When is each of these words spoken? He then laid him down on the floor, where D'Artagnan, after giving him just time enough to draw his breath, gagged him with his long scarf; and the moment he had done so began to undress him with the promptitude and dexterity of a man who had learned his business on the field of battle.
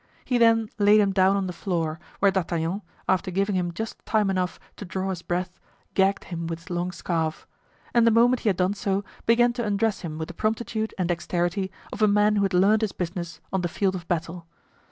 He 0.25 0.39
then 0.39 0.67
laid 0.79 0.99
him 0.99 1.13
down 1.13 1.35
on 1.37 1.45
the 1.45 1.53
floor, 1.53 1.99
where 2.17 2.31
D'Artagnan, 2.31 2.81
after 3.07 3.29
giving 3.29 3.53
him 3.55 3.71
just 3.71 4.03
time 4.03 4.31
enough 4.31 4.59
to 4.77 4.83
draw 4.83 5.11
his 5.11 5.21
breath, 5.21 5.59
gagged 5.93 6.23
him 6.23 6.47
with 6.47 6.57
his 6.57 6.69
long 6.71 6.91
scarf; 6.91 7.45
and 7.93 8.07
the 8.07 8.09
moment 8.09 8.39
he 8.39 8.49
had 8.49 8.57
done 8.57 8.73
so 8.73 9.03
began 9.27 9.53
to 9.53 9.63
undress 9.63 10.01
him 10.01 10.17
with 10.17 10.27
the 10.29 10.33
promptitude 10.33 10.91
and 10.97 11.09
dexterity 11.09 11.71
of 11.93 12.01
a 12.01 12.07
man 12.07 12.37
who 12.37 12.41
had 12.41 12.55
learned 12.55 12.81
his 12.81 12.93
business 12.93 13.41
on 13.53 13.61
the 13.61 13.67
field 13.67 13.93
of 13.93 14.07
battle. 14.07 14.47